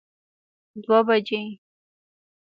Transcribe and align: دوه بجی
دوه 0.83 0.99
بجی 1.07 1.43